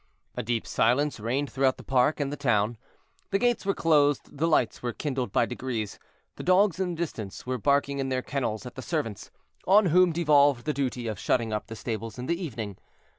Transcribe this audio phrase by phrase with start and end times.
[0.33, 2.75] A deep silence reigned throughout the park and the town;
[3.29, 5.99] the gates were closed, the lights were kindled by degrees,
[6.37, 9.29] the dogs in the distance were barking in their kennels at the servants,
[9.67, 12.77] on whom devolved the duty of shutting up the stables in the evening.